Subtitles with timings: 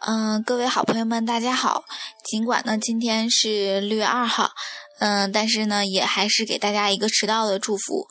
[0.00, 1.84] 嗯，各位好朋友们，大家好。
[2.24, 4.50] 尽管呢今天是六月二号，
[4.98, 8.06] 嗯，但是呢也还是给大家一个迟到的祝福，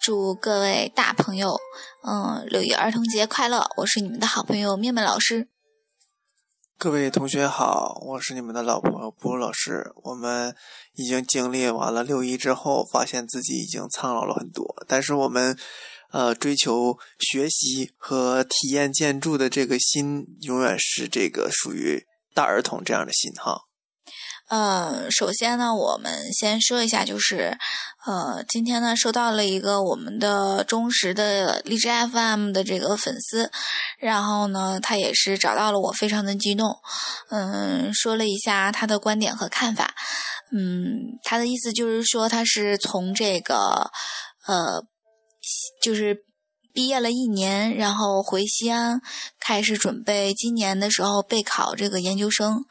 [0.00, 1.58] 祝各位大朋友，
[2.06, 3.68] 嗯，六一儿童节快乐！
[3.76, 5.48] 我是你们的好朋友面面老师。
[6.78, 9.92] 各位同学好，我是你们的老朋友布鲁老师。
[10.04, 10.54] 我们
[10.94, 15.58] 已经经历完了六一之后，发现自己已经苍老了很多，但是我们。
[16.12, 23.62] 呃，追求学习和体验建筑的这个心，永远是这个属于大儿童这样的心哈。
[24.48, 27.56] 呃，首先呢，我们先说一下，就是
[28.04, 33.50] 呃，今天呢，收到了一个我们的忠实的荔枝 FM 的这个粉丝，
[33.98, 36.76] 然后呢，他也是找到了我，非常的激动，
[37.30, 39.94] 嗯，说了一下他的观点和看法，
[40.52, 43.90] 嗯，他的意思就是说，他是从这个
[44.46, 44.84] 呃。
[45.82, 46.24] 就是
[46.72, 49.00] 毕业了一年，然后回西安
[49.38, 52.64] 开始准备今年的时候备考这个研究生。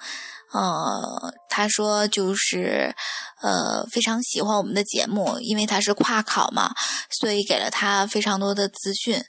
[0.54, 2.94] 呃，他说就是
[3.42, 6.74] 呃非常喜欢我们的节目，因为他是跨考嘛，
[7.22, 9.24] 所以给了他非常多的资讯。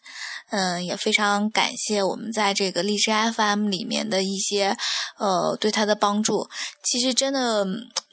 [0.50, 4.76] 嗯，也非常感谢我们在这个荔枝 FM 里面的一些
[5.18, 6.48] 呃对他的帮助。
[6.82, 7.64] 其实真的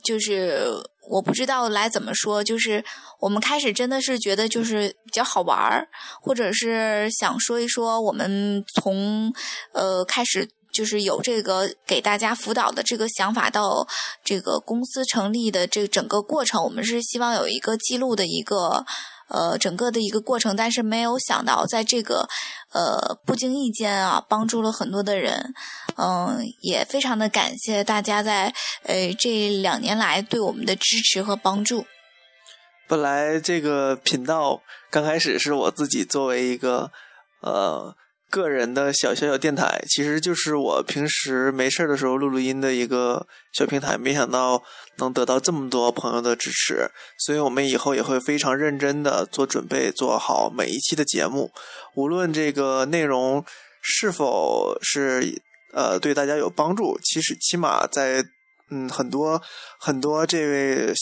[0.03, 0.67] 就是。
[1.09, 2.83] 我不知道来怎么说，就是
[3.19, 5.87] 我们开始真的是觉得就是比较好玩儿，
[6.21, 9.33] 或者是想说一说我们从
[9.73, 13.87] 呃开始就是有这个给大家辅导的这个想法到
[14.23, 18.85] 这个公司成立的这整个过程，我们是希望有一个记录的一个。
[19.29, 22.27] 呃，整个的一个过程，但是没有想到，在这个
[22.73, 25.53] 呃不经意间啊，帮助了很多的人，
[25.97, 31.85] 嗯，也非常的感谢大家在呃这两年来对我们的支持和帮助。
[32.87, 36.91] 本来这个频道刚开始是我自己作为一个
[37.41, 37.95] 呃。
[38.29, 43.97] 个人的小小小电台，其实就是我平时没事的时候录录音的一个小平台。
[43.97, 44.63] 没想到
[44.97, 51.51] 能得到这么多朋友的支持，所以我们以后也会非常认真的做准备，做好每一期的节目。
[51.95, 53.43] 无论这个内容
[53.81, 55.41] 是否是
[55.73, 58.23] 呃对大家有帮助，其实起码在
[58.69, 59.41] 嗯很多
[59.79, 60.93] 很多这位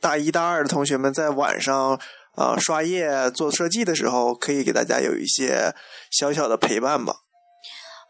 [0.00, 1.98] 大一大二的同学们在晚上。
[2.36, 5.74] 啊，刷页做设计的时候，可以给大家有一些
[6.10, 7.16] 小小的陪伴吧。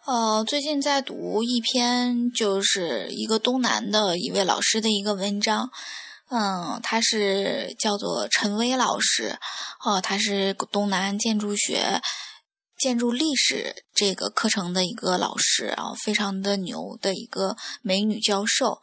[0.04, 5.70] 呃，最近在读一篇，就是一个东南的一位老师的一个文章。
[6.28, 9.38] 嗯，他是叫做陈威老师，
[9.84, 12.00] 哦，他是东南建筑学、
[12.76, 18.80] 建筑历史这个课程的一个老师，然后非常的牛的一个美女教授。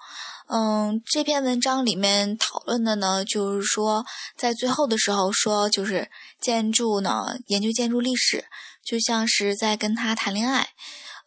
[0.49, 4.05] 嗯，这篇文章里面讨论的呢，就是说，
[4.37, 6.11] 在最后的时候说，就是
[6.41, 8.45] 建筑呢，研究建筑历史，
[8.85, 10.67] 就像是在跟他谈恋爱。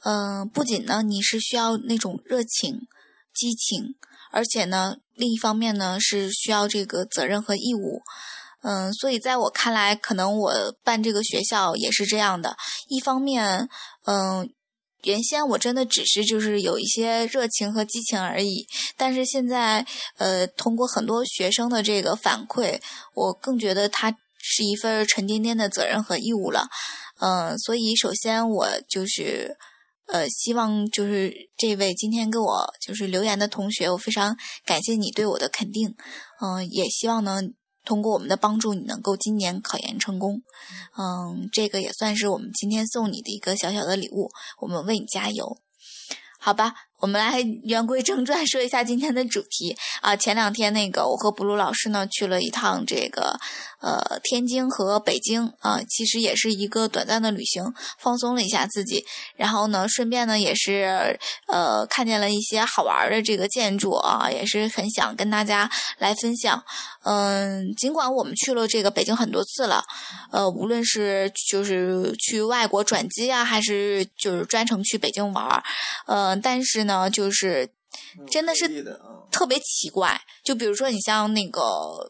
[0.04, 2.87] 嗯，不仅呢，你是需要那种热情、
[3.34, 3.94] 激情，
[4.31, 8.03] 而且呢，另一方面呢，是需要这个责任和义务。
[8.62, 12.56] 嗯，所以在我看来，可能我办这个学校也是这样的。
[12.88, 13.69] 一方面，
[14.04, 14.50] 嗯。
[15.06, 19.87] 原先我真的只是就是有一些热情和激情而已，但是现在，
[20.19, 22.81] 呃，通过很多学生的这个反馈，
[23.15, 26.66] 我更觉得它是一份沉甸甸的责任和义务了。
[27.21, 29.56] 嗯，所以首先我就是，
[30.09, 35.95] 呃，希望就是这位今天给我就是留言的同学，我非常感谢你对我的肯定。
[36.43, 37.41] 嗯，也希望呢。
[37.87, 40.43] 通过我们的帮助，你能够今年考研成功。
[40.99, 44.29] 嗯，这个也算是我们今天送你的一个小小的礼物，
[44.61, 45.59] 我们为你加油，
[46.39, 46.75] 好吧？
[46.99, 50.17] 我们来言归正传，说一下今天的主题啊。
[50.17, 53.39] 前两天那个，我和布鲁老师呢去了一趟这个
[53.83, 59.05] 呃天津和北京啊，其实也是一个短暂的旅行，放松了一下自己。
[59.37, 61.19] 然后呢，顺便呢也是
[61.49, 66.65] 呃看见了一些好玩的这个建筑啊，也是很想跟大家来分享。
[67.05, 69.84] 嗯，尽管我们去了这个北京很多次了，
[70.33, 75.63] 呃，无论是就是去外国转机啊，还是就是专程去北京玩儿，
[76.07, 76.85] 呃，但是。
[76.86, 77.68] 呢，就是
[78.30, 78.97] 真的是
[79.30, 80.21] 特别奇怪。
[80.44, 81.60] 就比如说，你像那个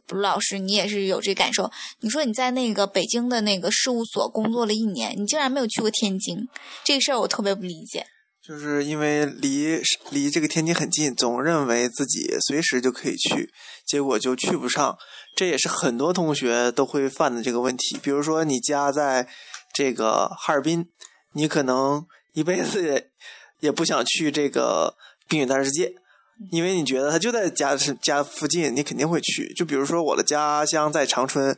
[0.08, 1.70] 卢老师，你也是有这感受。
[2.00, 6.46] 你说你在那个北京的那个事务所工作了一年，你竟然没有去过天津，
[6.84, 8.06] 这个事儿我特别不理解。
[8.46, 13.50] 就是因为离离这个天津很近，总认为自己随时就可以去，
[13.84, 14.96] 结果就去不上。
[15.34, 17.98] 这也是很多同学都会犯的这个问题。
[18.00, 19.26] 比如说，你家在
[19.74, 20.86] 这个哈尔滨，
[21.32, 23.10] 你可能一辈子。
[23.60, 24.94] 也不想去这个
[25.28, 25.94] 冰雪大世界，
[26.50, 29.52] 因为你觉得它就在家家附近，你肯定会去。
[29.54, 31.56] 就比如说我的家乡在长春，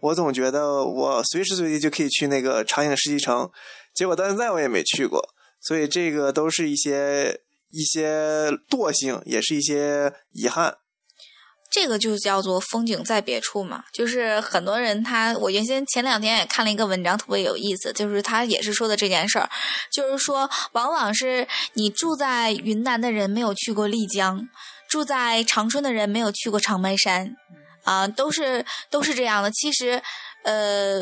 [0.00, 3.50] 我总觉得我随时随地就可以去那个长影世纪城，
[3.94, 5.28] 结果到现在我也没去过。
[5.60, 7.40] 所以这个都是一些
[7.70, 10.76] 一些惰性，也是一些遗憾。
[11.72, 19.48] 这个就叫做风景在别处嘛，就是很多人他，我原先前两天也看了一个文章，特别有意思，就是他也是说的这件事儿，
[19.90, 24.46] 就是说往往是你住在云南的人没有去过丽江，
[24.86, 27.34] 住在长春的人没有去过长白山，
[27.84, 29.50] 啊，都是都是这样的。
[29.50, 30.02] 其实，
[30.44, 31.00] 呃，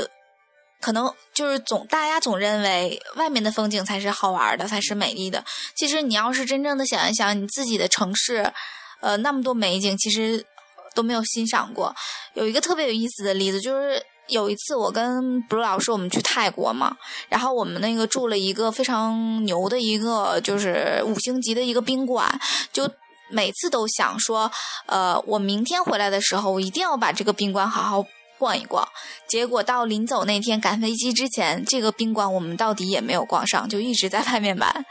[0.81, 5.45] 可能就是总大家总认为外面的风景才是好玩的，才是美丽的。
[5.75, 8.53] 其实你要是真正的想一想，你自己的城市，
[9.01, 10.47] 呃，那么多美景，其实。
[10.95, 11.95] 都没有欣赏过，
[12.35, 16.97] 有一个特别有意思的例子，就是有一次我跟布鲁老师我们去泰国嘛，
[17.29, 22.41] 然后我们那个住了一个非常牛的一个就是五星级的一个宾馆，
[22.73, 22.89] 就
[23.31, 24.51] 每次都想说，
[24.87, 28.05] 呃，我明天回来的时候，我一定要把这个宾馆好好
[28.39, 28.87] 逛一逛。
[29.29, 34.85] 结果到临走那天赶飞机之前，这个宾馆我们到底也没有逛上，就一直在外面玩。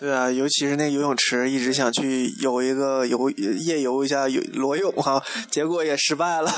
[0.00, 6.50] 对啊，尤其是那游泳池，一直想去游一个游夜游一下游裸泳哈， 结果也失败了，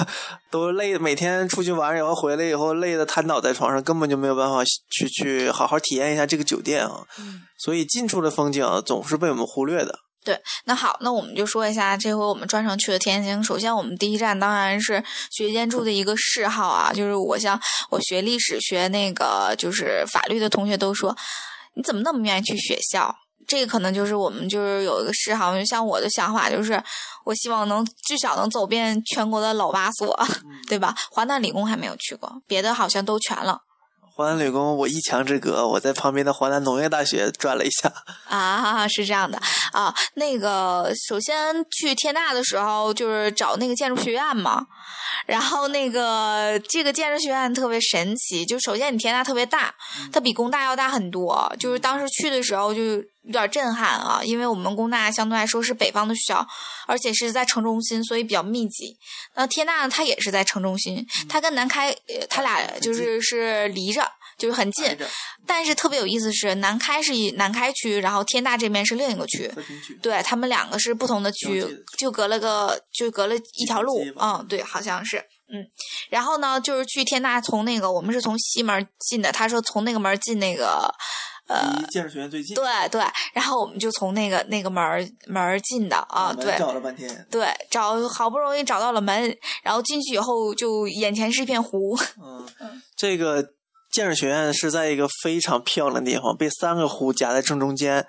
[0.48, 7.00] 都累，每天出去玩然后回来以后累的瘫倒在床上，根本就没有办法去去好好体验一下这个酒店啊。
[7.18, 7.42] 嗯。
[7.58, 9.98] 所以近处的风景总是被我们忽略的。
[10.24, 13.42] 对，那好，那我们就说一下这回我们专程去的天津。
[13.42, 15.02] 首先，我们第一站当然是
[15.32, 17.60] 学建筑的一个嗜好啊，就是我像
[17.90, 21.16] 我学历史、学那个就是法律的同学都说，
[21.74, 23.12] 你怎么那么愿意去学校？
[23.46, 26.82] 这个可能就是我们就是有一个嗜好，像我的想法就是，
[27.24, 30.18] 我希望能至少能走遍全国的老八所，
[30.68, 30.94] 对吧？
[31.10, 33.58] 华南理工还没有去过，别的好像都全了。
[34.14, 37.90] 华南理工我一墙之隔，我在旁边的华南农业大学转了一下。
[38.28, 39.40] 啊， 是这样的
[39.72, 44.66] 啊，那个首先去天大的时候就是找那个建筑学院嘛，
[45.26, 49.74] 然后那个这个建筑学院特别神奇，就首先你天大特别大，
[50.12, 53.02] 它比工大要大很多，就是当时去的时候就有
[53.32, 56.46] 点震撼啊，因为我们工大相对来说是北方的学校，
[56.86, 58.96] 而且是在城中心，所以比较密集。
[59.34, 61.94] 那天大呢，它也是在城中心，它跟南开，
[62.28, 64.10] 它俩就是是离着，
[64.42, 64.98] 就是很近。
[65.46, 69.48] 但是特别有意思是，南开是南开区，然后天大这边是另一个区，
[70.02, 71.64] 对他们两个是不同的区，
[71.96, 74.04] 就隔了个就隔了一条路。
[74.16, 75.18] 嗯，对，好像是，
[75.52, 75.64] 嗯。
[76.10, 80.92] 然后呢，就是去天大，从那个我们是从西门进的，他说从那个门进那个。
[81.48, 82.54] 呃，建筑学院最近。
[82.54, 83.02] 对对，
[83.34, 84.82] 然后我们就从那个那个门
[85.26, 91.98] 门进的啊，对，找了半天，对，找好不容易找到了门，然后进去以后就眼前是一片湖。
[92.22, 93.44] 嗯，这个
[93.92, 98.06] 建筑学院是在一个非常漂亮的地方，被三个湖夹在正中间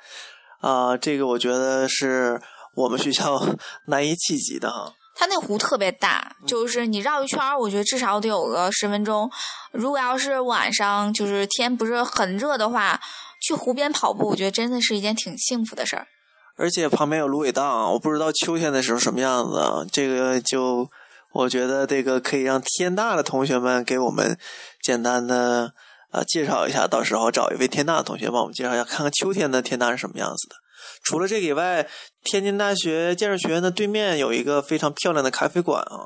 [0.61, 2.41] 啊，这个我觉得是
[2.75, 3.45] 我们学校
[3.87, 4.93] 难以企及的哈。
[5.15, 9.29] 它那湖特别大，就是你绕一圈儿，我觉得至少得有个十分钟。
[9.71, 12.99] 如果要是晚上，就是天不是很热的话。
[13.45, 16.07] 去湖边跑步，我觉得真的是一件挺幸福的事儿。
[16.55, 19.85] 而且旁边有芦苇荡，我不知道秋天的时候什么样子。
[19.91, 20.89] 这个就
[21.33, 24.39] 我觉得这个可以让天大的同学们给我们
[24.83, 25.73] 简单的
[26.11, 30.55] 呃介绍一下，到时候找一位天大的同学帮我们介绍一下，看看秋天的天大是什么样子的。
[31.01, 31.87] 除了这个以外，
[32.23, 36.03] 天津大学建筑学院的对面有一个非常漂亮的咖啡馆啊。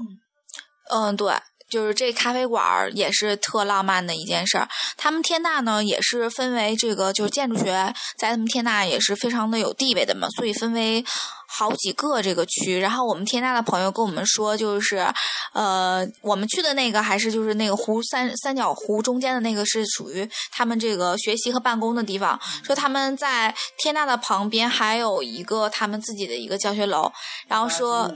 [0.90, 1.34] 嗯，对。
[1.70, 4.68] 就是这咖啡馆儿也是特浪漫的一件事儿。
[4.96, 11.04] 他们天大呢也是分为这个，就是建筑学在他们天大也是非常的有地位的嘛，所以分为
[11.48, 12.80] 好几个这个区。
[12.80, 15.06] 然后我们天大的朋友跟我们说，就是
[15.54, 22.40] 呃，我们去的那个还是就是那个湖三三角湖中间的那个是属于他们这个学习和办公的地方。
[22.64, 27.12] 说他们在天大的旁边还有一个他们自己的一个教学楼，
[27.48, 28.10] 然后说。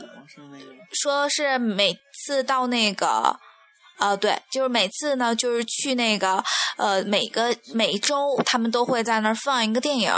[0.93, 3.39] 说是每次到那个，
[3.99, 6.43] 呃，对，就是每次呢，就是去那个，
[6.77, 10.11] 呃，每个每周他们都会在那儿放一个电影，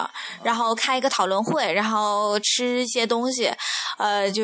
[0.44, 3.52] 然后开一个讨论会，然后吃一些东西，
[3.98, 4.44] 呃，就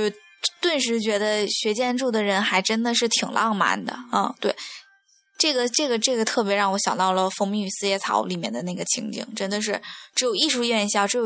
[0.61, 4.33] 顿时觉得学建筑的人还真的是挺浪漫的啊。
[4.39, 4.55] 对，
[5.37, 9.81] 这个这个这个特别让我想到了《蜂蜜与四叶草》里面的那个情景，真的是
[10.15, 11.25] 只有艺术院校，只有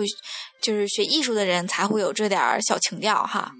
[0.61, 3.51] 就是学艺术的人才会有这点小情调哈。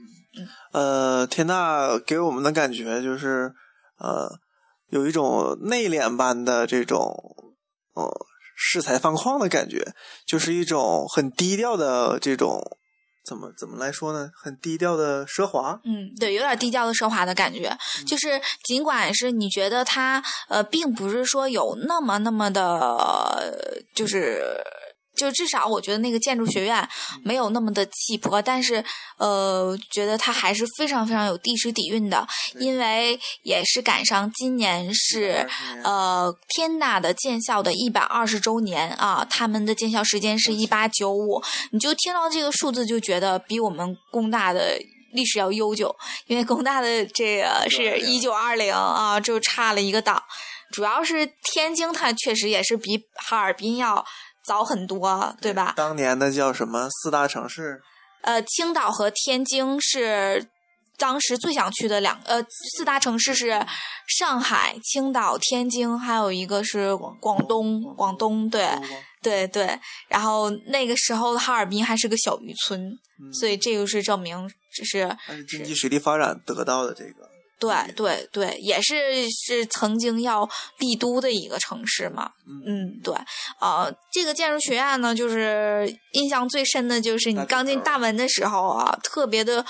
[0.74, 3.54] 呃，天大给我们的感觉就是，
[4.00, 4.28] 呃，
[4.90, 7.16] 有一种内敛般的这种，
[7.94, 8.04] 呃，
[8.58, 9.94] 恃才放旷的感觉，
[10.26, 12.60] 就是一种很低调的这种，
[13.24, 14.32] 怎么怎么来说呢？
[14.36, 15.80] 很低调的奢华。
[15.86, 17.78] 嗯，对，有点低调的奢华的感觉。
[18.08, 24.42] 就是尽管是你觉得他，呃，并不是说有那么那么的，就是。
[25.16, 26.88] 就至少我觉得那个建筑学院
[27.24, 28.84] 没有那么的气魄，但是
[29.18, 32.28] 呃，觉得它还是非常非常有历史底蕴的，
[32.60, 35.48] 因为也是赶上今年是
[35.84, 41.42] 呃天大的建校的一百二十周年啊，他们的建校时间是一八九五，
[41.72, 44.80] 你就听到这个数字就觉得比我们工大的
[45.12, 50.22] 历史要悠久，因为工大的这个是一九二零啊，就差了一个档，
[50.72, 54.04] 主要是天津它确实也是比哈尔滨要。
[54.46, 55.74] 早很多，对吧？
[55.76, 57.82] 当年的叫什么四大城市？
[58.22, 60.48] 呃，青岛和天津是
[60.98, 62.42] 当时最想去的两呃
[62.78, 63.66] 四大城市是
[64.08, 67.82] 上海、青岛、天津，还有一个是广东。
[67.96, 68.70] 广东对
[69.22, 72.98] 对对，然后那个时候哈尔滨还是个小渔村，
[73.34, 77.33] 所以这个是证明这是经济实力发展得到的这个。
[77.64, 82.30] 对对对，也是是曾经要帝都的一个城市嘛。
[82.46, 83.16] 嗯，对。
[83.58, 89.66] 啊，这个建筑学院呢，就是印象最深的就是你刚进大门的时候啊，特别的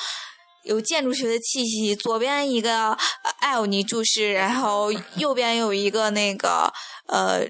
[0.63, 1.95] 有建筑学的气息。
[1.95, 2.97] 左边一个
[3.39, 6.73] 艾欧尼柱式，然后右边有一个那个
[7.07, 7.47] 呃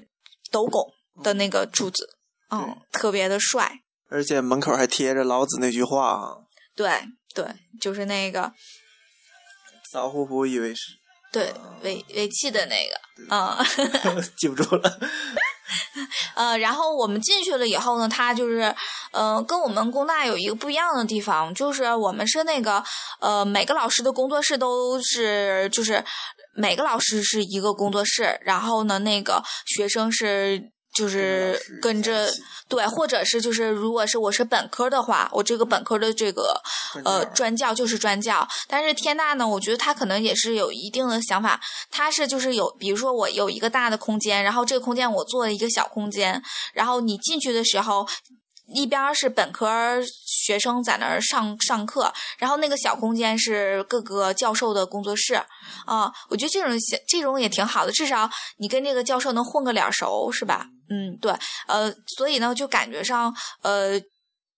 [0.50, 0.84] 斗拱
[1.22, 2.06] 的那个柱子，
[2.50, 3.80] 嗯，特别的帅。
[4.10, 6.36] 而且门口还贴着老子那句话啊。
[6.76, 6.90] 对
[7.34, 7.46] 对，
[7.80, 8.52] 就是那个。
[9.94, 10.92] 老虎虎以为是，
[11.32, 13.64] 对尾尾气的那个，啊，
[14.36, 14.98] 记不住了。
[16.34, 18.74] 呃，然后我们进去了以后呢，他就是，
[19.12, 22.82] 呃，跟我们工大有一个不一样的地方，就是我们是那个，
[23.20, 26.04] 呃，每个老师的工作室都是，就是
[26.54, 30.73] 每个老师是一个工作室，然后呢，那个学生是。
[30.94, 32.32] 就是跟着
[32.68, 36.62] 对，或者是就是，如果是我是本科的话，我这个本科的这个
[37.04, 38.46] 呃专教就是专教。
[38.68, 41.60] 但是天大呢，我觉得他可能也是有一定的想法，
[41.90, 48.06] 他是就是有，比如说我有一个大的空间，然后这个空间我做了一个小空间，然后你进去的时候。
[48.66, 55.34] 一边是本科学生在那儿上上课，然后那个小空间是各个教授的工作室，
[55.84, 60.66] 啊，我觉得这种这种也挺好的，至少你跟这个教授能混个脸熟，是吧？
[60.88, 61.32] 嗯，对，
[61.66, 64.00] 呃，所以呢，就感觉上，呃，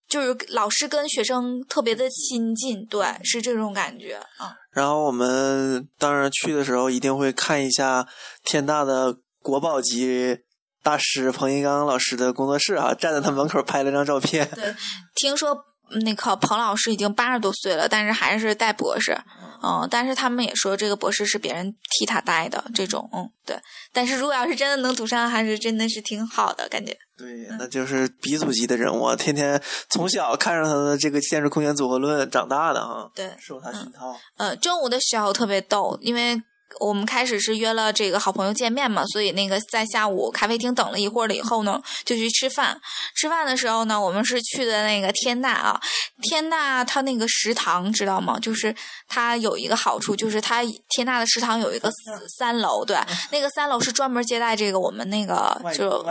[0.09, 4.55] 就是老师跟学生特别的亲近，对，是这种感觉啊。
[4.71, 8.07] 然后我们当然去的时候一定会看一下
[8.45, 10.39] 天大的国宝级。
[10.87, 14.49] 大师彭一刚老师的工作室啊，站在他门口拍了张照片。
[14.55, 14.73] 对，
[15.17, 15.65] 听说
[16.05, 19.19] 那个彭老师已经八十多岁了，但是还是带博士。
[19.65, 23.11] 嗯，但是他们也说这个博士是别人替他带的这种。
[23.13, 23.59] 嗯，对。
[23.93, 26.97] 但是如果要是真的能读上，还是真的是挺好的感觉。
[27.19, 33.11] 对，那就是鼻祖级的人物，天天从小看着他的这个建筑空间组合论长大的啊。
[33.13, 34.17] 对，受他熏陶。
[34.37, 36.41] 呃，中午的时候特别逗，因为。
[36.81, 42.79] 我们开始是约了这个好朋友见面嘛，所以那个在下午咖啡厅等了一会儿了以后呢，就去吃饭。
[43.15, 45.81] 吃饭的时候呢，我们是去的那个天大啊，
[46.23, 48.39] 天大它那个食堂知道吗？
[48.39, 48.75] 就是
[49.09, 51.91] 它有一个好处，就是它天大的食堂有一个
[52.39, 52.97] 三楼，对，
[53.31, 56.03] 那个三楼是专门接待这个我们那个就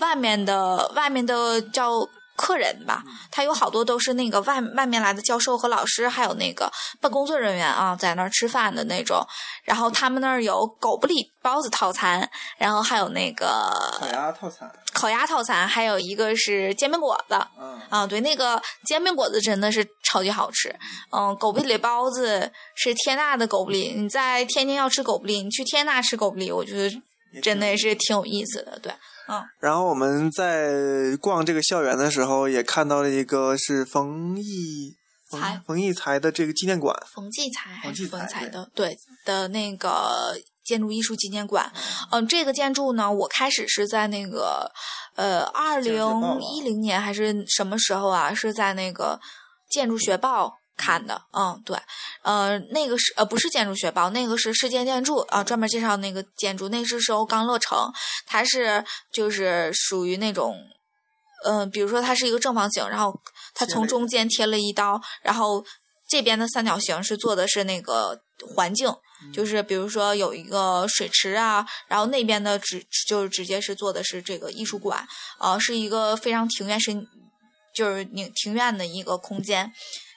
[0.00, 2.08] 外面的外面的叫。
[2.40, 9.22] 客人吧，他有好多都是那个外外面来的教授和老师，还有那个办工作人员啊，在那儿吃饭的那种。
[9.62, 13.46] 然后他们那儿有狗不理包子套餐，然后还有那个
[13.98, 17.38] 烤鸭套餐，烤鸭套餐，还有一个是煎饼果子。
[17.60, 20.74] 嗯，啊，对，那个煎饼果子真的是超级好吃。
[21.12, 27.02] 嗯，狗不理包子是天大的狗不理，你在天津要吃狗不理，你去天大吃狗不理，我觉得
[27.42, 28.78] 真的也是挺有意思的。
[28.78, 28.90] 对。
[29.58, 34.96] 然后我们在逛这个校园的时候，也看到了一个是冯骥
[35.30, 36.96] 才冯骥才的这个纪念馆。
[37.12, 38.70] 冯骥才还是冯才的？
[38.74, 41.72] 对的那个建筑艺术纪念馆。
[42.10, 44.70] 嗯，这个建筑呢，我开始是在那个
[45.16, 45.94] 呃二零
[46.40, 48.34] 一零年还是什么时候啊？
[48.34, 49.20] 是在那个
[49.70, 50.59] 建筑学报。
[50.80, 51.78] 看的，嗯，对，
[52.22, 57.92] 呃，那个是呃不是建筑学报，那个是世界建筑啊，专门介绍那个建筑，那是时候刚落成，
[58.26, 58.82] 它是
[59.12, 60.56] 就是属于那种，
[61.44, 63.20] 嗯，比如说它是一个正方形，然后
[63.54, 65.62] 它从中间贴了一刀，然后
[66.08, 68.18] 这边的三角形是做的是那个
[68.56, 68.90] 环境，
[69.34, 75.06] 就是比如说有一个水池啊，然后那边的直就是直接是做的是这个艺术馆，
[75.38, 77.06] 呃，是一个非常庭院深
[77.74, 79.70] 就是庭庭院的一个空间。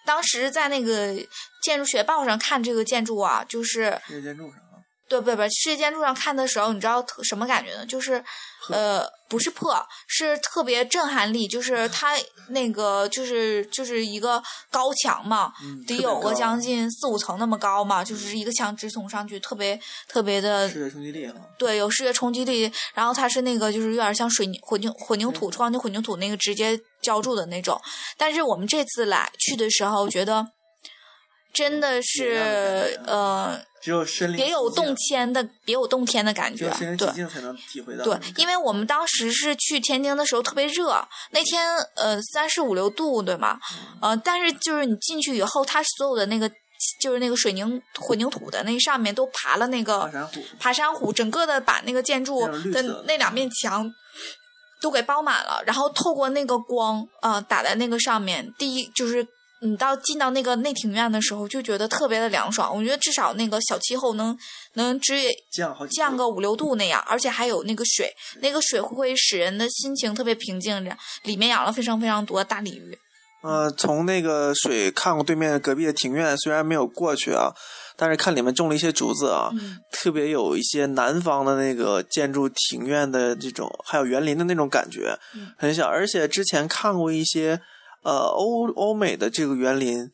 [0.06, 1.16] 当时在那个
[1.62, 7.86] 建筑学报上看这个建筑啊，就是世界建筑上啊，对不不，世界建筑上看的时候，你知道什么感觉呢？
[7.86, 8.24] 就是
[8.70, 9.76] 呃，不是破，
[10.06, 12.16] 是特别震撼力，就是它
[12.50, 15.52] 那个就是就是一个高墙嘛，
[15.88, 21.34] 得有个将近四五层那么高嘛，就是一个墙直捅上去，特别特别的视觉冲击力哈。
[21.58, 27.82] 对，有视觉冲击力，然后它是那个就是有点像水泥混凝混凝土钢筋混凝土那个直接浇筑的那种，
[28.20, 30.46] 但是我们这次来去的时候觉得。
[31.54, 36.68] 真的是，呃，只有身别有洞天的，别有洞天的感觉，
[36.98, 38.04] 对，才能体会到。
[38.04, 43.60] 对，因为我们当时是去天津的时候特别热，那天呃三十五六度，对吗？
[44.02, 46.50] 呃，但是就是你进去以后，它所有的那个
[47.00, 53.88] 就是那个水凝混凝土的那上面都爬了那个爬山虎，爬山虎，整个的把那个建筑的那两面墙
[54.82, 59.28] 都给包满了，然后透过那个光啊打在那个上面，第一就是。
[59.64, 62.76] 你到进到那个内庭院的时候，就觉得特别的凉爽。
[62.76, 64.38] 我觉得至少那个小气候能
[64.74, 65.16] 能只
[65.52, 70.74] 降降个五六度那样，而且还有那个水，那个水会使人的心情特别平静。
[71.24, 72.98] 里面养了非常非常多大鲤鱼。
[73.42, 77.54] 呃，从那个水看过对面隔壁的庭院，虽然没有过去啊，
[77.96, 79.50] 但是看里面种了一些竹子啊，
[79.92, 85.18] 特别有一些南方的那个建筑庭院的这种，还有园林的那种感觉，
[85.58, 85.88] 很小。
[85.88, 87.62] 而且之前看过一些。
[88.04, 90.10] 呃，欧欧美的这个园林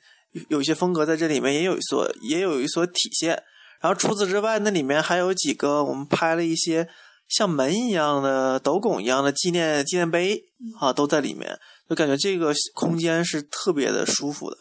[0.47, 3.43] 有一些风格在这里面也有一所也有一所体现。
[3.81, 6.87] 然后除此之外，那里面还有几个我们拍了一些
[7.27, 10.43] 像门一样的斗拱一样的纪念纪念碑
[10.79, 11.57] 啊，都在里面，
[11.89, 14.57] 就感觉这个空间是特别的舒服的。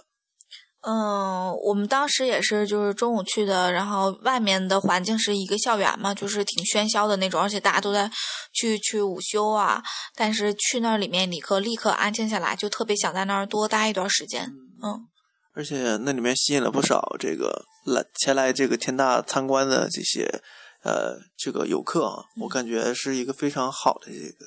[0.80, 8.08] 嗯，我们当时也是，就是中午去的，然后外面的环境是一个校园嘛，就是挺喧嚣的那种，而且大家都在
[8.52, 9.82] 去去午休啊。
[10.14, 14.44] 但是去那里面立刻立刻安静下来，就特别想在那儿多待一段时间。
[14.80, 15.04] 嗯，
[15.52, 20.40] 而且那里面吸引了不少这个来前来这个天大参观的这些
[20.84, 24.46] 呃这个游客啊，我感觉是一个非常好的这个。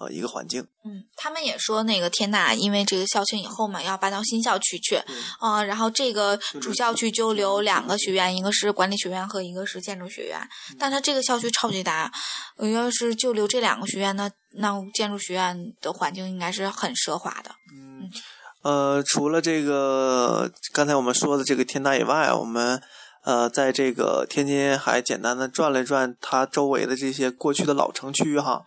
[0.00, 0.66] 呃，一个环境。
[0.82, 4.96] 嗯，他们也说那个天大，因为这个校庆以后嘛，要搬到新校区去。
[5.38, 10.40] 啊，然后这个主校区就留两个学院，一个是管理学院和一个是建筑学院。
[10.78, 12.10] 但它这个校区超级大，
[12.72, 17.50] 要是就留这两个学院，那那建筑学院的环境应该是很奢华的。
[17.76, 18.10] 嗯，
[18.62, 22.82] 呃，除了这个刚才我们说的这个天大以外，我们
[23.22, 28.62] 呃在这个天津还简单的转了转它周围的这些过去的老城区哈。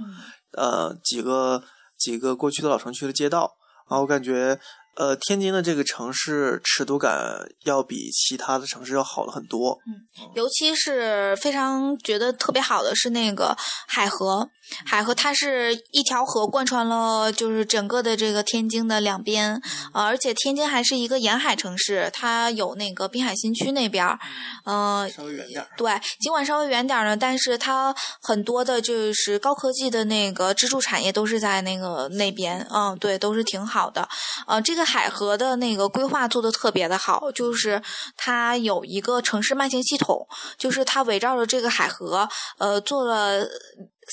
[0.54, 1.64] 呃，几个
[1.98, 3.56] 几个过去的老城区的街道
[3.88, 4.60] 啊，我感觉。
[4.96, 9.76] 呃，天津的这个城市尺度感要比其他的城市要好了很多。
[9.88, 14.48] 嗯，尤其是非常觉得特别好的是那个海河，
[14.86, 24.18] 海河它是一条河贯穿了就是整个的这个天津的两边，而且天津还是一个沿海城市，它有那个滨海新区那边儿，
[24.66, 25.68] 嗯，稍微远点儿。
[25.76, 34.08] 对，尽管稍微远点儿呢，但是它很多的就是高科技的那个支柱产业都是在那个那边，嗯，对，都是挺好的，
[34.48, 34.84] 呃，这个。
[34.94, 37.82] 海河的那个规划做的特别的好，就是
[38.16, 43.44] 它有一个城市慢行系统，就是它围绕着这个海河，呃，做了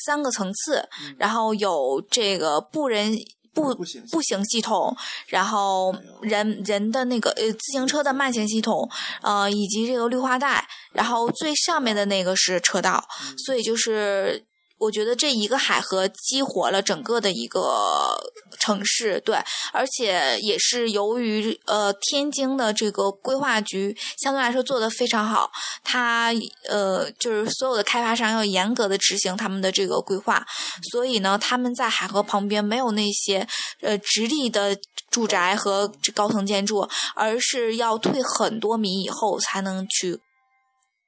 [0.05, 3.13] 三个层次，然后有这个步人
[3.53, 3.75] 步
[4.11, 8.89] 步行系统，然后人人的那个呃自行车的慢行系统，
[9.23, 13.05] 呃，以及这个绿化带，然后最上面的那个是车道，
[13.45, 14.45] 所以就是。
[14.81, 18.19] 我觉得这一个海河激活了整个的一个
[18.59, 19.37] 城市，对，
[19.73, 25.51] 而且也是由于呃天津的这个规划局相对来说做的非常好，
[25.85, 26.33] 它
[26.67, 30.43] 呃就是所有的开发商要严格的执行他们的这个规划，
[30.91, 33.47] 所以呢他们在海河旁边没有那些
[33.83, 34.75] 呃直立的
[35.11, 40.19] 住宅和高层建筑，而是要退很多米以后才能去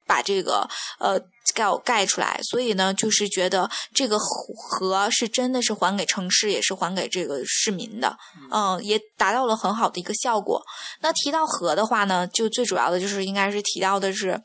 [0.06, 1.20] 把这个呃。
[1.54, 8.16] 盖盖出来，所以呢，就是觉得这个河是真的是还给城市，也是还给这个市民的，
[8.50, 10.62] 嗯，也达到了很好的一个效果。
[11.00, 14.40] 那提到河的话呢，就最主要的就是应该是提到的是，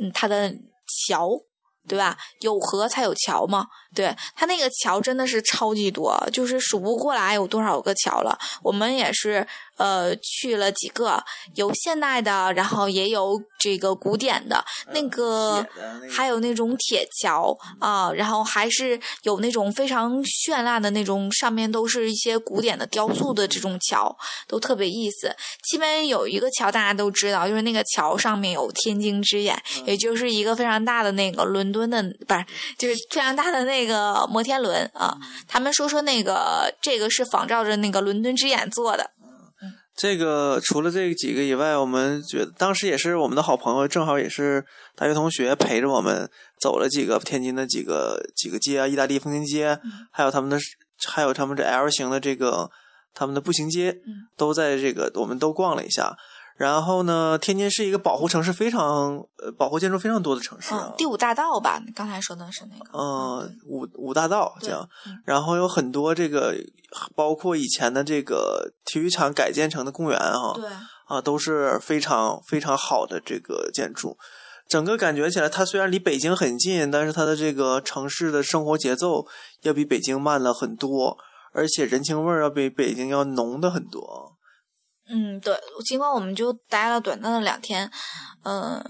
[0.00, 0.50] 嗯，它的
[1.08, 1.28] 桥，
[1.86, 2.16] 对吧？
[2.38, 8.38] 有河才有桥嘛，对，它那个桥真的是超级多，就是数不过来有多少个桥了。
[8.62, 9.46] 我们也是。
[9.76, 11.24] 呃，去了几个，
[11.54, 15.64] 有现代的，然后也有这个古典的，那个
[16.10, 24.16] 还有那种铁桥啊，然后还是有那种非常绚烂的那种，上面都是一些古典的雕塑的这种桥，
[24.48, 25.30] 都特别意思。
[25.68, 32.46] 基本有一个桥大家都知道，就是那个桥上面有天津之眼，也就是一个非常大的那个伦敦的，不是，
[32.78, 35.14] 就是非常大的那个摩天轮啊。
[35.46, 39.10] 他们说说那个这个是仿照着那个伦敦之眼做的。
[40.00, 44.64] 这个除了这几个以外，我们觉得当时也是我们的好朋友，正好也是
[44.96, 46.26] 大学同学陪着我们
[46.58, 49.78] 走了几个天津的几个几个街啊，意大利风情街，
[50.10, 50.58] 还有他们的
[51.06, 52.70] 还有他们这 L 型的这个
[53.12, 53.94] 他们的步行街，
[54.38, 56.16] 都在这个我们都逛了一下。
[56.60, 60.92] 然后呢，天津是一个保护城市，非常呃保护建筑非常多的城市啊。
[60.98, 62.98] 第五大道吧，你刚才说的是那个。
[62.98, 64.86] 嗯，五五大道这样，
[65.24, 66.54] 然后有很多这个，
[67.16, 70.68] 包括以前的这个体育场改建成的公园啊，对
[71.06, 74.18] 啊，都是非常非常好的这个建筑。
[74.68, 79.24] 整个感觉起来，它虽然离北京很近，但是它的这个城市的生活节奏
[79.62, 81.16] 要比北京慢了很多，
[81.54, 84.36] 而且人情味儿要比北京要浓的很多。
[85.12, 87.90] 嗯，对，尽管我们就待了短暂的两天，
[88.44, 88.82] 嗯，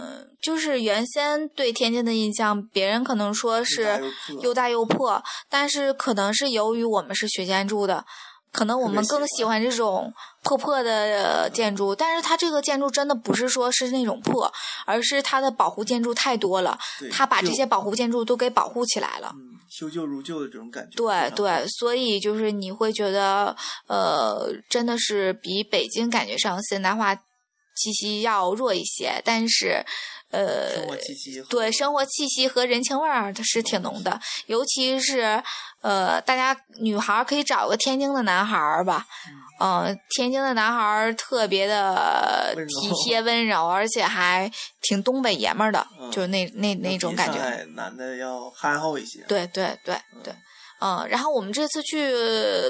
[0.42, 4.00] 就是原先对天津的印象，别人可能说是
[4.42, 8.04] 又大又破，但是可能是由于我们是学建筑的。
[8.52, 14.52] 可能我们更喜欢这种破破的建筑，但是它这个建筑真的不是说是那种破，
[14.86, 16.78] 而是它的保护建筑太多了，
[17.12, 19.32] 它把这些保护建筑都给保护起来了，
[19.70, 20.96] 修旧如旧的这种感觉。
[20.96, 29.84] 对对，所以就是你会觉得，呃，真的是比北京感觉上现代化气息要弱一些，但是。
[30.30, 30.86] 呃，
[31.48, 34.20] 对，生活气息和人情味儿，它是挺浓的。
[34.46, 35.42] 尤其是，
[35.80, 39.06] 呃，大家女孩可以找个天津的男孩儿吧，
[39.60, 44.50] 嗯，天津的男孩儿特别的体贴温柔，而且还
[44.82, 47.64] 挺东北爷们儿的，就是那那那种感觉。
[47.74, 49.20] 男的要憨厚一些。
[49.28, 50.32] 对对对对。
[50.32, 50.44] 嗯，
[51.10, 52.10] 然后我们这次去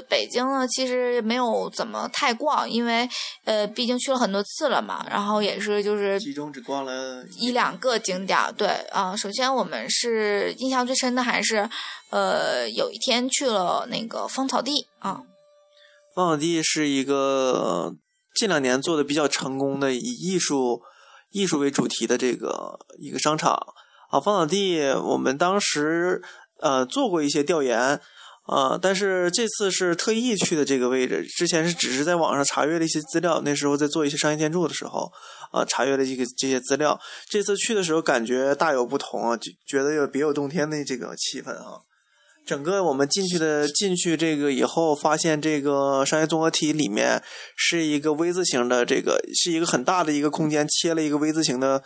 [0.09, 3.07] 北京呢，其实没有怎么太逛，因为
[3.45, 5.05] 呃，毕竟去了很多次了嘛。
[5.09, 8.37] 然后也是就是集中只逛了一两个景点。
[8.57, 11.69] 对啊，首先我们是印象最深的还是
[12.09, 15.21] 呃，有一天去了那个芳草地啊。
[16.13, 17.93] 芳草地是一个
[18.35, 20.81] 近两年做的比较成功的以艺术
[21.29, 23.53] 艺术为主题的这个一个商场
[24.09, 24.19] 啊。
[24.19, 26.21] 芳草地我们当时。
[26.61, 27.99] 呃，做过一些调研，
[28.45, 31.25] 啊，但是这次是特意去的这个位置。
[31.37, 35.11] 之前是只是在网上查阅了一些资料，那时候在做一些商业建筑的时候，
[35.51, 36.99] 啊，查阅了这个这些资料。
[37.29, 41.81] 这次去的时候感觉大有不同啊，就觉得有别有洞天的这个气氛啊。
[42.45, 47.21] 整个我们进去的进去这个以后，发现这个商业综合体里面
[47.55, 51.83] 是一个 V 字形的，这个是一个很大的一个空间，切了一个 V 字形的。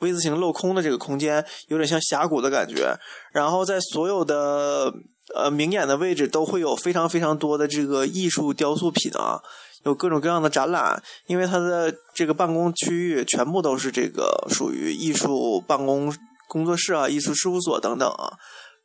[0.00, 2.96] V 字形镂空的这个空间有点像峡谷的感觉，
[3.32, 4.92] 然后在所有的
[5.34, 9.40] 呃明眼的位置都会有非常非常多的这个艺术雕塑品啊，
[9.84, 11.02] 有各种各样的展览。
[11.26, 16.14] 因为它的这个办公区域全部都是这个属于艺术办公
[16.48, 18.32] 工作室啊、艺术事务所等等啊，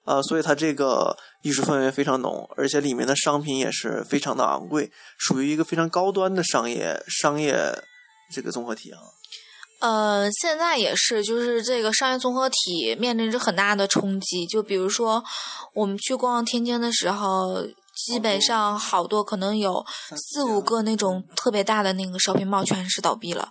[0.05, 7.55] 呃，所以它这个艺术氛围非常浓，而且里面的商品也是非常的昂贵，属于一个非常高端的商业商业
[8.33, 8.99] 这个综合体啊。
[9.83, 14.47] 呃，现在也是，就是这个商业综合体面临着很大的冲击。
[14.47, 15.21] 就比如说，
[15.73, 17.61] 我们去逛天津的时候，
[17.93, 23.49] 基本上好多可能有四五个那种特别大的那个 shopping mall 全是倒闭了。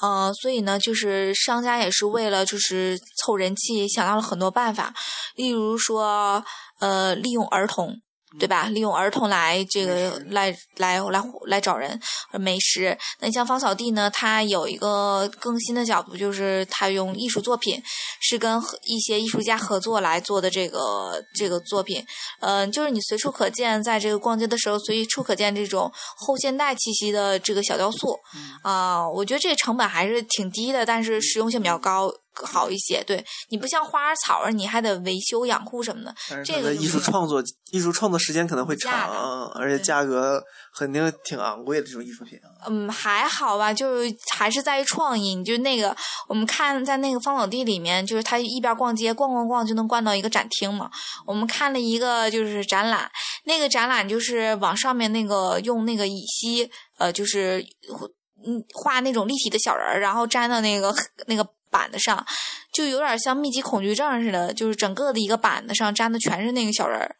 [0.00, 4.94] 呃，所以呢，就是商家也是为了就是凑人气，想到了很多办法，
[5.34, 6.42] 例如说，
[6.80, 8.00] 呃，利用儿童。
[8.38, 8.64] 对吧？
[8.68, 11.98] 利用儿童来这个来来来来找人
[12.32, 12.96] 美食。
[13.20, 14.10] 那你像芳草地呢？
[14.10, 17.80] 它有一个更新的角度，就是它用艺术作品，
[18.20, 22.04] 是跟一些艺术家合作来做的这个这个作品。
[22.40, 28.18] 嗯，就是你随处可见，在这个逛街的时候，随处可见这种后现代气息的这个小雕塑。
[28.62, 32.12] 啊，我觉得这个成本还是挺低的，但是实用性比较高。
[32.44, 36.14] 好一些，对你不像花儿草儿，你还得维修养护什么的。
[36.44, 40.42] 这个艺术创作，艺术创作时间可能会长，而且价格
[40.76, 42.38] 肯定挺昂贵的这种艺术品。
[42.66, 45.34] 嗯，还好吧，就是还是在于创意。
[45.34, 45.96] 你就那个，
[46.28, 50.90] 我们看在那个芳草地里面，就是他一边逛街逛逛逛，就能逛到一个展厅嘛。
[51.24, 53.10] 我们看了一个就是展览，
[53.44, 56.68] 那个展览就是往上面那个用那个乙烯，
[56.98, 57.64] 呃，就是
[58.46, 60.94] 嗯画那种立体的小人儿，然后粘到那个
[61.26, 61.46] 那个。
[61.76, 62.24] 板子上
[62.72, 67.14] 就有点像密集恐惧症似的，就是整个的一个板子上粘的全是那个小人儿，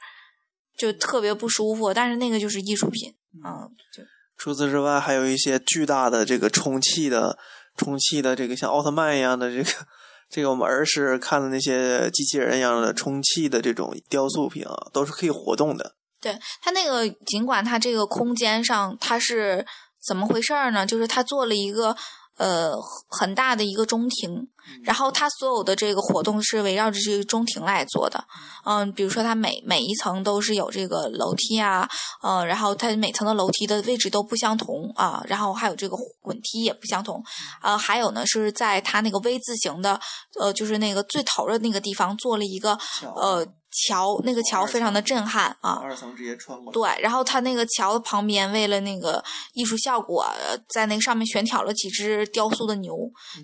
[0.78, 1.92] 就特别不舒服。
[1.92, 3.14] 但是那个就是艺术品，
[3.44, 3.68] 嗯。
[3.92, 4.02] 就
[4.38, 7.38] 除此之外，还有一些巨大的这个充气的、
[7.76, 9.70] 充气的这个像奥特曼一样的这个，
[10.30, 15.94] 这个我们儿时看的那些机器人一样的充气的这种雕塑品啊，都是可以活动的。
[16.20, 19.66] 对它那个，尽管它这个空间上它是
[20.06, 20.86] 怎么回事儿呢？
[20.86, 21.94] 就是它做了一个。
[22.36, 22.74] 呃
[23.08, 24.48] 很大的一个中庭，
[24.82, 28.24] 然后它所有的这个活动是围绕着这个中庭来做的。
[28.64, 31.88] 嗯，比如说它每每一层都是有这个楼梯啊，
[32.22, 37.22] 呃，然后它每层的楼梯的位置都不相同啊，然后还有这个滚梯也不相同，
[37.62, 40.00] 呃，还有呢是在它那个 V 字形的，
[40.40, 42.78] 呃，就是那个最头的那个地方做了一个
[43.14, 43.46] 呃。
[43.84, 45.80] 桥那个桥非常的震撼啊！
[45.82, 46.72] 二层直接穿过。
[46.72, 50.26] 对，然后它那个桥的旁边为了那个艺术效果，
[50.70, 52.96] 在那个上面悬挑了几只雕塑的牛，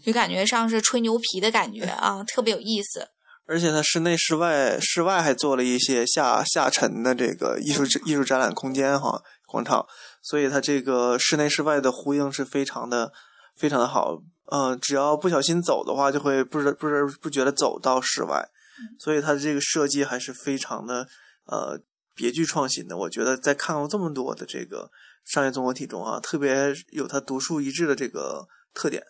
[0.02, 3.08] 就感觉像是吹牛皮的感觉啊，特别有意思。
[3.44, 9.84] 而且它室内、室外、室外还做了一些下下沉的这个艺术艺术展览空间哈广场，
[10.22, 13.12] 所以它这个室内室外的呼应是非常的
[13.56, 14.22] 非常的好。
[14.46, 18.48] 嗯，只要不小心走的话，就会不知不知不觉的走到室外。
[18.98, 21.06] 所以它的这个设计还是非常的
[21.46, 21.78] 呃
[22.14, 22.96] 别具创新的。
[22.96, 24.90] 我觉得在看过这么多的这个
[25.24, 29.02] 商业综合体中啊，特别有它独树一帜的这个特点。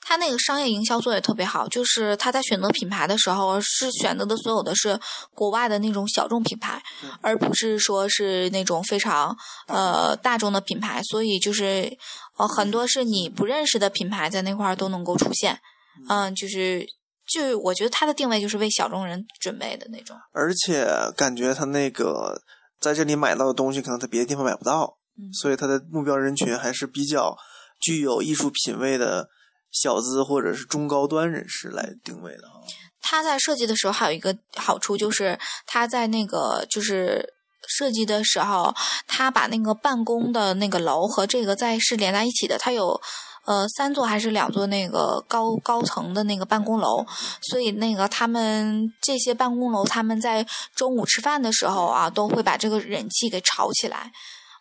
[0.00, 4.98] 它那个商业营销做的特别好，就是他在选择品牌的时候是选择的所有的是
[5.34, 6.82] 国外的那种小众品牌，
[7.20, 9.36] 而不是说是那种非常
[9.66, 11.02] 呃大众的品牌。
[11.02, 11.96] 所以就是
[12.36, 15.60] 呃很多是你不认识的品牌在那块儿都能够出现。
[16.08, 16.86] 嗯，就是。
[17.28, 20.86] 就我觉得他的定位就是为小众人准备的那种，而且
[21.16, 22.40] 感觉他那个
[22.78, 24.96] 在这里买到的东西，可能在别的地方买不到，
[25.32, 27.36] 所以他的目标人群还是比较
[27.80, 29.28] 具有艺术品味的
[29.82, 32.54] 小资或者是中高端人士来定位的啊。
[33.02, 37.34] 他在设计的时候还有一个好处，就是他在那个就是
[37.68, 38.74] 设计的时候，
[39.06, 43.00] 他把那个办公的那个楼和这个在是连在一起的，他有。
[43.46, 47.06] 呃，三座还是两座那个高高层的那个办公楼，
[47.42, 54.10] 所以那个他们这些办公楼，他们在中午吃饭的时候啊，都会把这个人气给炒起来。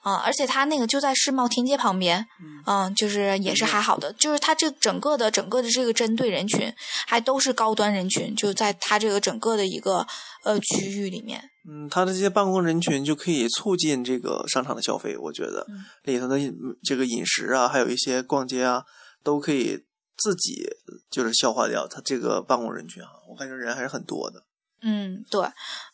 [0.05, 2.23] 啊，而且它那个就在世贸天阶旁边，
[2.67, 6.71] 嗯，就是也是还好的，就是它这整个的整个的这个针对人群
[7.07, 10.05] 还都是高端人群，就在它这个整个的一个
[10.43, 11.41] 呃区域里面。
[11.67, 15.65] 嗯，它的这些办公人群就可以促进这个商场的消费，我觉得
[16.03, 16.37] 里头的
[16.83, 18.83] 这个饮食啊，还有一些逛街啊，
[19.23, 19.83] 都可以
[20.15, 20.67] 自己
[21.09, 24.43] 就是消化掉它这个办公人群啊，我感觉人还是很多的。
[24.87, 25.41] 嗯，对，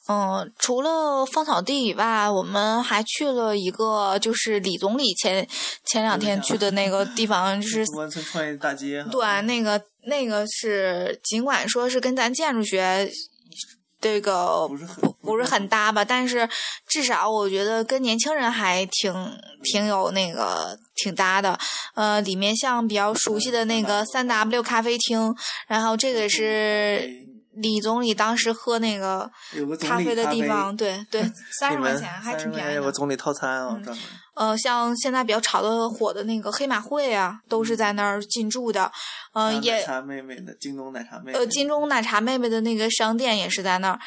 [0.09, 5.47] 嗯，除了芳草地以外，我们还去了一个，就是李总理前
[5.85, 9.01] 前两天去的那个地方，就是中关村创业大街。
[9.09, 13.09] 对，那个那个是，尽管说是跟咱建筑学
[14.01, 16.49] 这个不是很不是很搭吧，但是
[16.89, 19.13] 至少我觉得跟年轻人还挺
[19.63, 21.57] 挺有那个挺搭的。
[21.95, 25.33] 呃，里面像比较熟悉的那个三 W 咖啡厅，
[25.67, 27.30] 然后这个是。
[27.53, 29.29] 李总理当时喝那个
[29.79, 31.21] 咖啡的地方，对对，
[31.59, 32.75] 三十块钱还挺便宜。
[32.75, 33.77] 有个总理套餐啊，
[34.35, 38.89] 呃，像现在比较炒的火的那个黑马会啊，都是在那儿进驻的。
[39.33, 41.33] 嗯，也奶茶妹妹的京东奶茶妹。
[41.33, 43.99] 呃，京东奶茶妹妹的那个商店也是在那儿。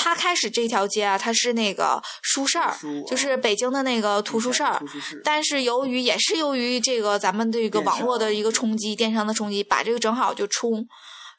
[0.00, 2.72] 他开始这条街啊，它是那个书市儿，
[3.08, 4.80] 就是北京的那个图书市儿。
[5.24, 10.86] 但是由于也是由于这个咱们这个网络的一个冲击，电商的冲击，把这个正好就冲。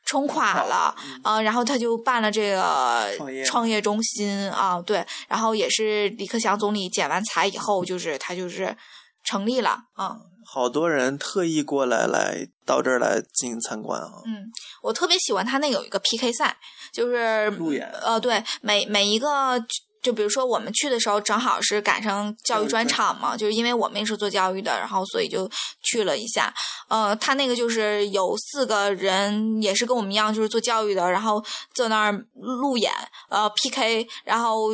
[0.06, 3.08] 冲垮了，啊，然后他就办了这个
[3.46, 8.76] 创业中心啊，对，然后也是李克强总理剪完彩以后，就是他就是
[9.24, 10.18] 成立了啊。
[10.46, 14.10] 好多人特意过来来到这儿来进行参观啊。
[14.26, 14.50] 嗯，
[14.82, 16.58] 我特别喜欢他那有一个 PK 赛，
[16.92, 19.64] 就是路演，呃，对，每每一个。
[20.02, 25.50] 就比如说，我们去的时候正好是赶上教育专场嘛，就是因为我们也是做教育的，然后所以就
[25.84, 26.54] 去了一下。
[26.88, 32.92] 呃，他那个就是有四个人，也是跟我们一样，就是做教育的，然后坐那儿路演，
[33.30, 34.70] 呃，PK，然后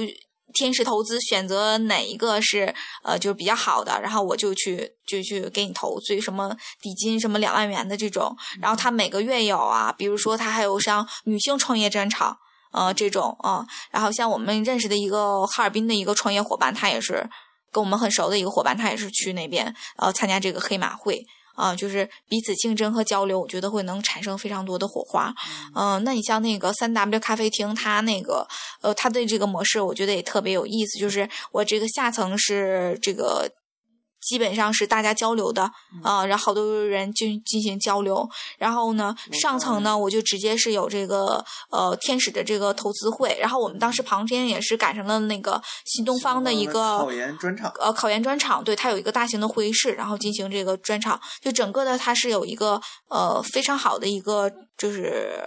[0.54, 12.38] 天使投资选择哪一个是呃就是比较好的，然后我就去就去给你投，所以什么底金什么两万元的这种，然后他每个月有啊，比如说他还有像女性创业专场。
[12.76, 17.26] 呃，这种啊，然后像我们认识的一个哈尔滨的一个创业伙伴，他也是
[17.72, 25.34] 跟我们很熟的一个伙伴，他也是去那边呃参加这个黑马会啊，就是彼此竞争和交流，我觉得会能产生非常多的火花。
[25.74, 28.46] 嗯，那你像那个三 W 咖啡厅，它那个
[28.82, 33.50] 呃，它的这个模式，我觉得也特别有意思，就是我这个下层是这个。
[34.26, 35.64] 基本上是大家交流的
[36.04, 38.28] 啊，然后好多人进进行交流。
[38.58, 43.38] 然后呢，上层呢，我就直接是有这个呃天使的这个投资会。
[43.40, 51.22] 然后我们当时旁边也是赶上了那个新东方的一个考研专场，呃，考研专场，对，它有一个大型的会议室，然后进行这个专场。
[51.42, 55.40] 就整个的它是有一个呃非常好的一个就是。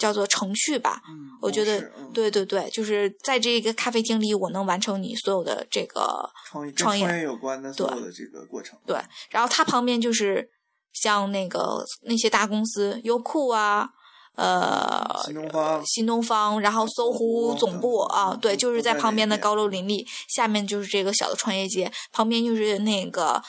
[0.00, 1.02] 叫做程序吧，
[1.42, 1.78] 我觉得
[2.14, 8.78] 对对对，就是在这个咖啡厅里，我能完成你所有的这个创业创业有关的所有的这个过程。
[8.86, 8.96] 对，
[9.28, 10.50] 然后它旁边就是
[10.94, 13.90] 像那个那些大公司，优酷啊，
[14.36, 23.42] 呃，新东方，新东方，然后搜狐总部啊，对，就是在旁边的高楼林立，下面就是这个小的创业街，旁边就是那个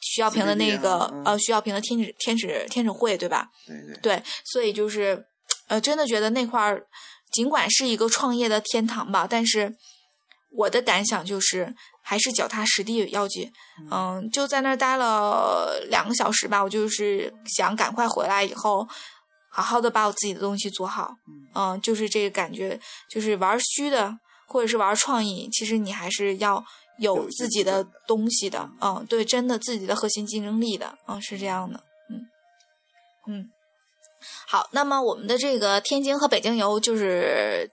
[0.00, 3.50] 徐小平的那个呃徐小平的天使天使天使会，对吧？
[3.66, 5.26] 对对对，所以就是
[5.70, 6.86] 呃，真的觉得那块儿
[7.32, 9.74] 尽管是一个创业的天堂吧，但是
[10.50, 13.50] 我的感想就是还是脚踏实地要紧。
[13.90, 18.86] 嗯，就在那儿待了两个小时吧，我就是想赶快回来以后。
[19.52, 21.12] 好好的把我自己的东西做好，
[21.56, 22.78] 嗯，就是这个感觉，
[23.10, 26.64] 就是玩虚的或者是玩创意，其实你还是要
[27.00, 32.30] 有自己的东西的，嗯，对，真的自己的核心竞争力的，嗯，是这样的，嗯，
[33.26, 33.50] 嗯，
[34.46, 37.70] 好，那么我们的这个天津和北京游就是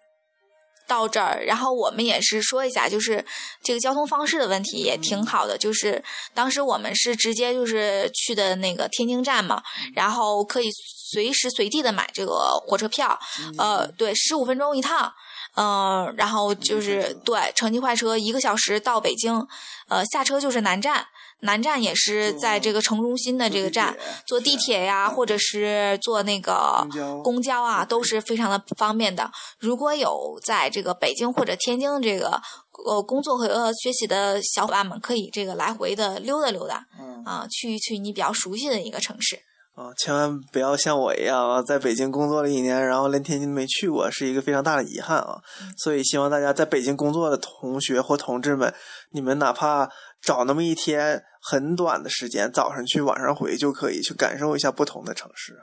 [0.88, 3.26] 到这儿，然后我们也是说一下，就是
[3.64, 9.62] 这个交通方式的问题也挺好的，就是当时我们是直接就是去的那个天津站嘛，
[9.94, 10.70] 然后可以。
[11.10, 13.18] 随时随地的买这个火车票，
[13.58, 15.10] 呃，对，十五分钟一趟，
[15.56, 19.48] 嗯，然后就是对，城际快车一个小时到北京，
[19.88, 21.08] 呃，下车就是南站，
[21.42, 23.96] 南站也是在这个城中心的这个站，
[24.26, 26.88] 坐地铁呀，或者是坐那个
[27.24, 29.30] 公交啊，都是非常的方便的。
[29.60, 32.42] 如果有在这个北京或者天津这个
[32.86, 36.86] 呃工作和学习的小伙伴们，可以这个来回的溜达溜达，
[37.24, 39.40] 啊，去一去你比较熟悉的一个城市。
[39.78, 45.40] 啊，千万不要像我一样啊，在北京工作了一年，然后连天津没去过，是一个非常大的遗憾啊。
[45.78, 48.74] 所以希望大家在北京工作的同学或同志们，
[49.12, 49.88] 你们哪怕
[50.20, 55.56] 找那么一天很短的时间，早上去，晚上回，就可以去感受一下不同的城市。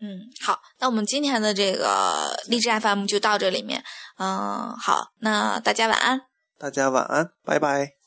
[0.00, 3.84] 嗯，好，那我们今天的这个励志 FM 就到这里面。
[4.18, 6.20] 嗯，好，那大家晚安。
[6.58, 7.99] 大家晚安，拜拜。